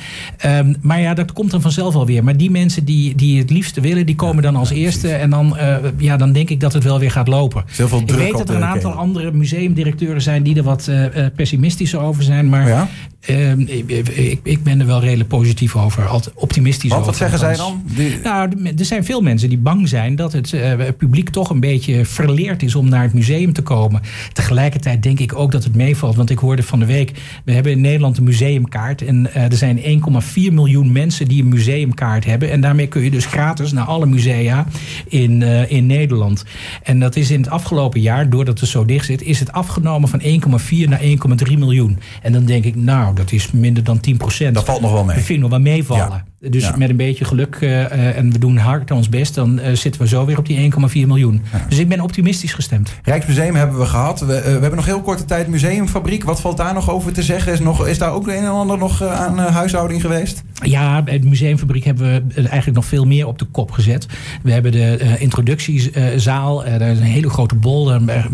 Um, 0.47 0.77
maar 0.81 1.01
ja, 1.01 1.15
dat 1.15 1.33
komt 1.33 1.51
dan 1.51 1.61
vanzelf 1.61 1.95
alweer. 1.95 2.25
Maar 2.25 2.37
die 2.37 2.51
mensen 2.51 2.85
die, 2.85 3.15
die 3.15 3.39
het 3.39 3.51
liefste 3.51 3.81
willen, 3.81 4.07
die 4.07 4.15
komen 4.27 4.43
dan 4.43 4.57
als 4.57 4.71
eerste. 4.71 5.09
En 5.09 5.31
dan, 5.31 5.57
uh, 5.57 5.77
ja, 5.97 6.17
dan 6.17 6.33
denk 6.33 6.51
ik 6.51 6.61
dat 6.61 6.73
het 6.73 6.85
wel 6.85 6.99
weer 6.99 7.11
gaat 7.11 7.29
lopen. 7.29 7.65
Ik 8.07 8.11
weet 8.11 8.33
dat 8.33 8.49
er 8.49 8.57
een 8.57 8.65
aantal 8.65 8.93
andere 8.93 9.33
museumdirecteuren 9.33 10.23
zijn 10.23 10.43
die 10.43 10.57
er 10.57 10.63
wat 10.63 10.87
uh, 10.91 11.27
pessimistischer 11.37 12.01
over 12.01 12.23
zijn. 12.23 12.49
Maar 12.49 12.69
ja? 12.69 12.89
Uh, 13.31 13.51
ik, 13.59 14.09
ik, 14.09 14.41
ik, 14.43 14.63
ben 14.63 14.81
er 14.81 14.87
wel 14.87 15.01
redelijk 15.01 15.29
positief 15.29 15.77
over. 15.77 16.07
Altijd 16.07 16.35
optimistisch 16.35 16.93
over. 16.93 17.05
Wat 17.07 17.17
zeggen 17.17 17.39
zij 17.39 17.57
dan? 17.57 17.83
Die... 17.85 18.19
Nou, 18.23 18.51
er 18.79 18.85
zijn 18.85 19.05
veel 19.05 19.21
mensen 19.21 19.49
die 19.49 19.59
bang 19.59 19.89
zijn 19.89 20.17
dat 20.17 20.33
het 20.33 20.55
publiek 20.97 21.29
toch 21.29 21.51
een 21.51 21.61
beetje 21.61 22.05
verleerd 22.05 22.63
is 22.63 22.75
om 22.75 22.89
naar 22.89 23.03
het 23.03 23.15
museum 23.15 23.53
te 23.53 23.63
komen. 23.63 24.01
Tegelijkertijd 24.33 25.03
denk 25.03 25.21
ik 25.21 25.35
ook 25.35 25.53
dat 25.53 25.65
het 25.65 25.75
meevalt. 25.75 26.17
Want 26.17 26.31
ik 26.31 26.39
hoorde 26.39 26.63
van 26.63 26.79
de 26.79 26.87
week, 26.87 27.13
we 27.45 27.53
hebben 27.53 27.73
in 27.73 27.81
Nederland 27.81 28.19
een 28.19 28.25
museumkaart. 28.25 29.03
En 29.03 29.35
er 29.35 29.57
zijn 29.57 29.79
1,4 29.79 30.53
miljoen 30.53 30.93
mensen 30.93 31.29
die 31.29 31.43
een 31.43 31.49
museumkaart 31.49 32.25
hebben. 32.25 32.51
En 32.51 32.61
daarmee 32.61 32.87
kun 32.87 33.03
je 33.03 33.11
dus 33.11 33.27
gratis 33.27 33.73
naar 33.73 33.85
alle 33.85 34.07
musea 34.07 34.67
in, 35.09 35.41
uh, 35.41 35.71
in 35.71 35.87
Nederland. 35.87 36.45
En 36.83 36.99
dat 36.99 37.17
is 37.17 37.31
in 37.31 37.41
het 37.41 37.51
afgelopen 37.51 38.01
jaar, 38.01 38.31
doordat 38.31 38.61
het 38.61 38.69
zo 38.69 38.85
dicht 38.85 39.07
zit, 39.07 39.23
is 39.23 39.41
het 39.41 39.53
afgenomen 39.53 40.09
van 40.09 40.21
1,4 40.21 40.89
naar 40.89 41.01
1,3 41.01 41.59
miljoen. 41.59 41.99
En 42.23 42.33
dan 42.33 42.45
denk 42.45 42.65
ik, 42.65 42.77
nou, 42.77 43.14
dat 43.15 43.33
is 43.33 43.51
minder 43.51 43.85
dan 43.85 44.01
10 44.01 44.17
procent. 44.17 44.55
Dat 44.55 44.65
valt 44.65 44.81
nog 44.81 44.93
wel 44.93 45.05
mee. 45.05 45.17
Dat 45.17 45.25
vind 45.25 45.37
ik 45.39 45.43
nog 45.43 45.51
wel 45.51 45.61
meevallen. 45.61 46.25
Ja. 46.45 46.51
Dus 46.51 46.75
met 46.77 46.91
een 46.91 46.97
beetje 46.97 47.25
geluk 47.25 47.59
uh, 47.61 48.17
en 48.17 48.33
we 48.33 48.39
doen 48.39 48.57
hard 48.57 48.91
ons 48.91 49.09
best, 49.09 49.35
dan 49.35 49.59
uh, 49.59 49.67
zitten 49.73 50.01
we 50.01 50.09
zo 50.09 50.25
weer 50.25 50.39
op 50.39 50.47
die 50.47 50.73
1,4 50.73 50.79
miljoen. 50.93 51.43
Ja. 51.53 51.67
Dus 51.69 51.79
ik 51.79 51.89
ben 51.89 52.01
optimistisch 52.01 52.53
gestemd. 52.53 52.91
Rijksmuseum 53.03 53.55
hebben 53.55 53.79
we 53.79 53.87
gehad. 53.87 54.21
We, 54.21 54.37
uh, 54.37 54.43
we, 54.43 54.49
hebben 54.49 54.75
nog 54.75 54.85
heel 54.85 55.01
korte 55.01 55.25
tijd 55.25 55.49
museumfabriek. 55.49 56.25
Wat 56.25 56.41
valt 56.41 56.57
daar 56.57 56.75
nog 56.75 56.91
over 56.91 57.13
te 57.13 57.23
zeggen? 57.23 57.53
Is, 57.53 57.61
nog, 57.61 57.87
is 57.87 57.99
daar 57.99 58.13
ook 58.13 58.29
een 58.29 58.35
en 58.35 58.49
ander 58.49 58.79
nog 58.79 59.03
aan 59.03 59.39
huishouding 59.39 60.01
geweest? 60.01 60.43
Ja, 60.63 61.03
bij 61.03 61.19
de 61.19 61.29
museumfabriek 61.29 61.85
hebben 61.85 62.27
we 62.29 62.35
eigenlijk 62.37 62.75
nog 62.75 62.85
veel 62.85 63.05
meer 63.05 63.27
op 63.27 63.39
de 63.39 63.45
kop 63.45 63.71
gezet. 63.71 64.07
We 64.43 64.53
hebben 64.53 64.73
de 64.73 65.17
introductiezaal. 65.19 66.65
daar 66.65 66.91
is 66.91 66.99
een 66.99 67.05
hele 67.05 67.31
grote 67.31 67.55
bol. 67.55 67.93
Er 67.93 68.25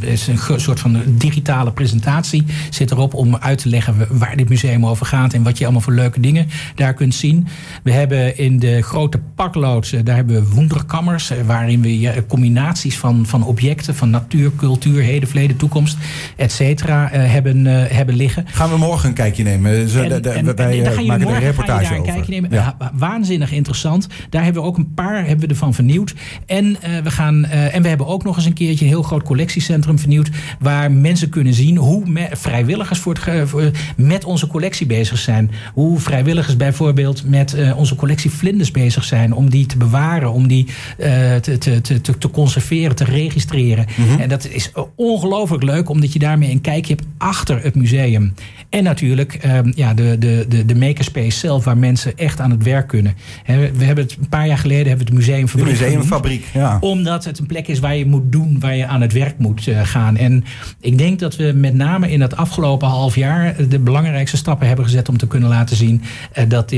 is 0.00 0.26
een 0.26 0.60
soort 0.60 0.80
van 0.80 1.02
digitale 1.06 1.72
presentatie 1.72 2.44
zit 2.70 2.90
erop 2.90 3.14
om 3.14 3.36
uit 3.36 3.58
te 3.58 3.68
leggen 3.68 4.06
waar 4.10 4.36
dit 4.36 4.48
museum 4.48 4.86
over 4.86 5.06
gaat 5.06 5.32
en 5.32 5.42
wat 5.42 5.58
je 5.58 5.64
allemaal 5.64 5.82
voor 5.82 5.92
leuke 5.92 6.20
dingen 6.20 6.48
daar 6.74 6.94
kunt 6.94 7.14
zien. 7.14 7.46
We 7.82 7.92
hebben 7.92 8.38
in 8.38 8.58
de 8.58 8.82
grote 8.82 9.20
pakloods, 9.34 9.90
daar 10.04 10.16
hebben 10.16 10.34
we 10.34 10.54
wonderkammers, 10.54 11.32
waarin 11.46 11.80
we 11.80 12.24
combinaties 12.28 12.98
van, 12.98 13.26
van 13.26 13.44
objecten, 13.44 13.94
van 13.94 14.10
natuur, 14.10 14.50
cultuur, 14.56 15.02
heden, 15.02 15.28
verleden, 15.28 15.56
toekomst, 15.56 15.96
et 16.36 16.52
cetera, 16.52 17.08
hebben, 17.12 17.64
hebben 17.66 18.14
liggen. 18.16 18.44
Gaan 18.46 18.70
we 18.70 18.76
morgen 18.76 19.08
een 19.08 19.14
kijkje 19.14 19.42
nemen? 19.42 19.88
Zo, 19.88 20.02
en, 20.02 20.22
wij 20.22 20.34
en, 20.34 21.06
maken 21.06 21.28
een 21.28 21.38
reportage 21.38 21.88
daar 21.88 21.96
een 21.96 22.02
kijkje 22.02 22.32
nemen. 22.32 22.50
Ja. 22.50 22.76
Waanzinnig 22.92 23.52
interessant. 23.52 24.06
Daar 24.30 24.44
hebben 24.44 24.62
we 24.62 24.68
ook 24.68 24.76
een 24.76 24.94
paar 24.94 25.26
hebben 25.26 25.46
we 25.46 25.46
ervan 25.46 25.74
vernieuwd. 25.74 26.14
En, 26.46 26.64
uh, 26.64 26.76
we 27.02 27.10
gaan, 27.10 27.44
uh, 27.44 27.74
en 27.74 27.82
we 27.82 27.88
hebben 27.88 28.06
ook 28.06 28.24
nog 28.24 28.36
eens 28.36 28.44
een 28.44 28.52
keertje 28.52 28.84
een 28.84 28.90
heel 28.90 29.02
groot 29.02 29.22
collectiecentrum 29.22 29.98
vernieuwd. 29.98 30.30
Waar 30.58 30.92
mensen 30.92 31.28
kunnen 31.28 31.54
zien 31.54 31.76
hoe 31.76 32.28
vrijwilligers 32.32 32.98
voor 32.98 33.14
het, 33.14 33.48
voor, 33.48 33.70
met 33.96 34.24
onze 34.24 34.46
collectie 34.46 34.86
bezig 34.86 35.18
zijn. 35.18 35.50
Hoe 35.74 35.98
vrijwilligers 35.98 36.56
bijvoorbeeld 36.56 37.24
met 37.26 37.47
uh, 37.56 37.78
onze 37.78 37.94
collectie 37.94 38.30
vlinders 38.30 38.70
bezig 38.70 39.04
zijn. 39.04 39.32
Om 39.32 39.50
die 39.50 39.66
te 39.66 39.76
bewaren, 39.76 40.32
om 40.32 40.48
die 40.48 40.66
uh, 40.98 41.36
te, 41.36 41.58
te, 41.58 41.80
te, 41.80 42.00
te, 42.18 42.30
conserveren, 42.30 42.96
te 42.96 43.04
registreren. 43.04 43.86
Mm 43.96 44.08
-hmm. 44.08 44.20
En 44.20 44.28
dat 44.28 44.48
is 44.48 44.72
ongelooflijk 44.94 45.62
leuk, 45.62 45.88
omdat 45.88 46.12
je 46.12 46.18
daarmee 46.18 46.50
een 46.50 46.60
kijkje 46.60 46.94
hebt 46.94 47.06
achter 47.18 47.62
het 47.62 47.74
museum. 47.74 48.34
En 48.68 48.82
natuurlijk 48.84 49.44
um, 49.44 49.72
ja, 49.74 49.94
de, 49.94 50.16
de, 50.18 50.46
de, 50.48 50.64
de 50.64 50.74
makerspace 50.74 51.38
zelf, 51.38 51.64
waar 51.64 51.78
mensen 51.78 52.16
echt 52.16 52.40
aan 52.40 52.50
het 52.50 52.62
werk 52.62 52.88
kunnen. 52.88 53.14
We 53.46 53.84
hebben 53.84 54.04
het 54.04 54.16
een 54.20 54.28
paar 54.28 54.46
jaar 54.46 54.58
geleden 54.58 54.86
hebben 54.88 55.06
we 55.06 55.12
het 55.12 55.26
museumfabriek. 55.26 55.78
De 55.78 55.84
museumfabriek, 55.84 56.44
ja. 56.52 56.76
Omdat 56.80 57.24
het 57.24 57.38
een 57.38 57.46
plek 57.46 57.68
is 57.68 57.78
waar 57.78 57.96
je 57.96 58.06
moet 58.06 58.32
doen, 58.32 58.56
waar 58.60 58.76
je 58.76 58.86
aan 58.86 59.00
het 59.00 59.12
werk 59.12 59.38
moet 59.38 59.68
gaan. 59.82 60.16
En 60.16 60.44
ik 60.80 60.98
denk 60.98 61.18
dat 61.18 61.36
we 61.36 61.52
met 61.54 61.74
name 61.74 62.10
in 62.10 62.20
het 62.20 62.36
afgelopen 62.36 62.88
half 62.88 63.14
jaar 63.14 63.68
de 63.68 63.78
belangrijkste 63.78 64.36
stappen 64.36 64.66
hebben 64.66 64.84
gezet 64.84 65.08
om 65.08 65.16
te 65.16 65.26
kunnen 65.26 65.48
laten 65.48 65.76
zien 65.76 66.02
dat 66.48 66.72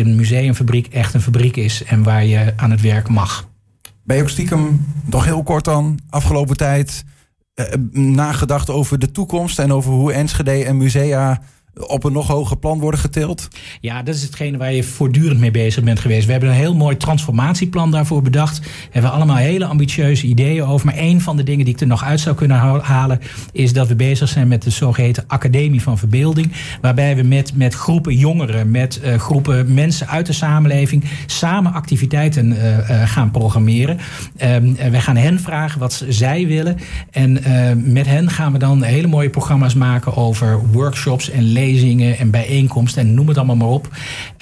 een 0.51 0.67
museumfabriek 0.67 0.95
echt 0.95 1.15
een 1.15 1.21
fabriek 1.21 1.57
is 1.57 1.85
en 1.85 2.03
waar 2.03 2.25
je 2.25 2.53
aan 2.57 2.71
het 2.71 2.81
werk 2.81 3.09
mag. 3.09 3.49
Ben 4.05 4.17
je 4.17 4.23
ook 4.23 4.29
stiekem, 4.29 4.85
nog 5.05 5.25
heel 5.25 5.43
kort 5.43 5.65
dan, 5.65 5.99
afgelopen 6.11 6.57
tijd, 6.57 7.05
uh, 7.55 7.67
nagedacht 7.93 8.71
over 8.71 8.99
de 8.99 9.11
toekomst 9.11 9.59
en 9.59 9.73
over 9.73 9.93
hoe 9.93 10.13
Enschede 10.13 10.65
en 10.65 10.77
musea 10.77 11.43
op 11.75 12.05
een 12.05 12.13
nog 12.13 12.27
hoger 12.27 12.57
plan 12.57 12.79
worden 12.79 13.01
getild? 13.01 13.49
Ja, 13.81 14.03
dat 14.03 14.15
is 14.15 14.23
hetgene 14.23 14.59
waar 14.59 14.73
je 14.73 14.83
voortdurend 14.83 15.41
mee 15.41 15.51
bezig 15.51 15.85
bent 15.85 15.99
geweest. 15.99 16.27
We 16.27 16.33
hebben 16.33 16.51
een 16.51 16.55
heel 16.55 16.75
mooi 16.75 16.97
transformatieplan 16.97 17.91
daarvoor 17.91 18.23
bedacht. 18.23 18.59
We 18.59 18.67
hebben 18.91 19.13
allemaal 19.13 19.37
hele 19.37 19.65
ambitieuze 19.65 20.27
ideeën 20.27 20.65
over. 20.65 20.87
Maar 20.87 20.99
een 20.99 21.21
van 21.21 21.37
de 21.37 21.43
dingen 21.43 21.65
die 21.65 21.75
ik 21.75 21.81
er 21.81 21.87
nog 21.87 22.05
uit 22.05 22.21
zou 22.21 22.37
kunnen 22.37 22.57
halen... 22.83 23.21
is 23.53 23.73
dat 23.73 23.89
we 23.89 23.95
bezig 23.95 24.29
zijn 24.29 24.49
met 24.49 24.63
de 24.63 24.71
zogeheten 24.71 25.25
Academie 25.27 25.83
van 25.83 25.99
Verbeelding. 25.99 26.53
Waarbij 26.81 27.17
we 27.17 27.23
met, 27.23 27.57
met 27.57 27.75
groepen 27.75 28.17
jongeren, 28.17 28.71
met 28.71 29.01
uh, 29.05 29.15
groepen 29.15 29.75
mensen 29.75 30.09
uit 30.09 30.27
de 30.27 30.33
samenleving... 30.33 31.05
samen 31.27 31.73
activiteiten 31.73 32.53
uh, 32.53 32.79
uh, 32.79 33.09
gaan 33.09 33.31
programmeren. 33.31 33.99
Um, 34.43 34.77
wij 34.91 35.01
gaan 35.01 35.17
hen 35.17 35.41
vragen 35.41 35.81
wat 35.81 36.05
zij 36.09 36.47
willen. 36.47 36.77
En 37.11 37.33
met 37.93 38.07
hen 38.07 38.31
gaan 38.31 38.53
we 38.53 38.59
dan 38.59 38.83
hele 38.83 39.07
mooie 39.07 39.31
programma's 39.31 39.75
maken 39.75 40.17
over 40.17 40.61
workshops 40.73 41.31
en 41.31 41.43
lezingen 41.43 41.60
en 41.61 42.31
bijeenkomsten 42.31 43.03
en 43.03 43.15
noem 43.15 43.29
het 43.29 43.37
allemaal 43.37 43.57
maar 43.57 43.69
op. 43.69 43.89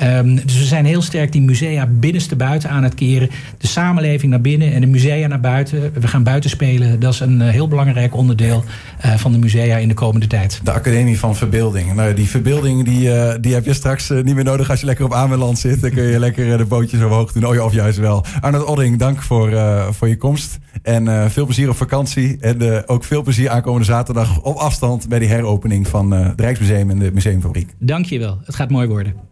Um, 0.02 0.34
dus 0.34 0.58
we 0.58 0.64
zijn 0.64 0.84
heel 0.84 1.02
sterk 1.02 1.32
die 1.32 1.40
musea 1.40 1.86
binnenste 1.90 2.36
buiten 2.36 2.70
aan 2.70 2.82
het 2.82 2.94
keren. 2.94 3.30
De 3.58 3.66
samenleving 3.66 4.30
naar 4.30 4.40
binnen 4.40 4.72
en 4.72 4.80
de 4.80 4.86
musea 4.86 5.26
naar 5.26 5.40
buiten. 5.40 5.92
We 6.00 6.08
gaan 6.08 6.22
buiten 6.22 6.50
spelen. 6.50 7.00
Dat 7.00 7.12
is 7.12 7.20
een 7.20 7.40
uh, 7.40 7.48
heel 7.48 7.68
belangrijk 7.68 8.16
onderdeel 8.16 8.64
uh, 9.04 9.14
van 9.14 9.32
de 9.32 9.38
musea 9.38 9.76
in 9.76 9.88
de 9.88 9.94
komende 9.94 10.26
tijd. 10.26 10.60
De 10.64 10.72
Academie 10.72 11.18
van 11.18 11.36
Verbeelding. 11.36 11.94
Nou, 11.94 12.14
die 12.14 12.28
verbeelding 12.28 12.84
die, 12.84 13.08
uh, 13.08 13.32
die 13.40 13.54
heb 13.54 13.64
je 13.64 13.72
straks 13.72 14.08
niet 14.08 14.34
meer 14.34 14.44
nodig 14.44 14.70
als 14.70 14.80
je 14.80 14.86
lekker 14.86 15.04
op 15.04 15.14
Ameland 15.14 15.58
zit. 15.58 15.80
Dan 15.80 15.90
kun 15.90 16.02
je 16.02 16.18
lekker 16.18 16.58
de 16.58 16.64
bootjes 16.64 17.02
omhoog 17.02 17.32
doen. 17.32 17.46
Oh 17.46 17.54
ja, 17.54 17.64
of 17.64 17.72
juist 17.72 17.98
wel. 17.98 18.24
Arnold 18.40 18.64
Odding, 18.64 18.98
dank 18.98 19.22
voor, 19.22 19.52
voor 19.90 20.08
je 20.08 20.16
komst. 20.16 20.58
En 20.82 21.30
veel 21.30 21.44
plezier 21.44 21.68
op 21.68 21.76
vakantie. 21.76 22.36
En 22.40 22.88
ook 22.88 23.04
veel 23.04 23.22
plezier 23.22 23.50
aankomende 23.50 23.86
zaterdag 23.86 24.40
op 24.40 24.56
afstand 24.56 25.08
bij 25.08 25.18
die 25.18 25.28
heropening 25.28 25.88
van 25.88 26.10
het 26.10 26.40
Rijksmuseum 26.40 26.90
en 26.90 27.07
museumfabriek. 27.12 27.74
Dank 27.78 28.06
je. 28.06 28.36
Het 28.44 28.54
gaat 28.54 28.70
mooi 28.70 28.88
worden. 28.88 29.27